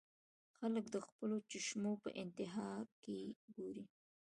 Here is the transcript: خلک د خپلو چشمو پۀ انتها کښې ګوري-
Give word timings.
خلک 0.57 0.85
د 0.93 0.97
خپلو 1.07 1.35
چشمو 1.51 1.93
پۀ 2.01 2.09
انتها 2.21 2.69
کښې 3.03 3.19
ګوري- 3.55 3.85